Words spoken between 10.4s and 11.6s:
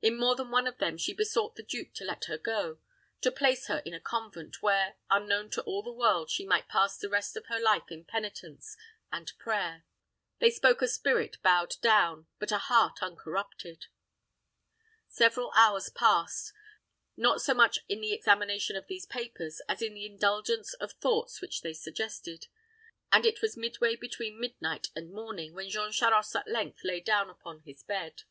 spoke a spirit